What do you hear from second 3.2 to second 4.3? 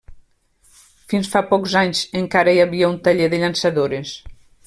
de llançadores.